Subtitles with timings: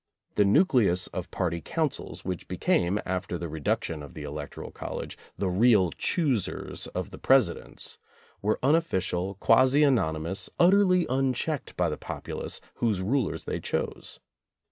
[0.33, 5.51] The nucleus of party councils which became, after the reduction of the Electoral College, the
[5.51, 7.99] real choosers of the Presi dents,
[8.41, 14.19] were unofficial, quasi anonymous, utterly unchecked by the populace whose rulers they chose.